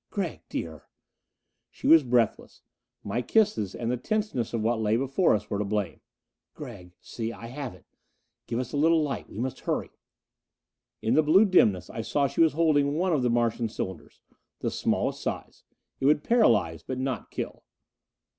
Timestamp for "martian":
13.29-13.69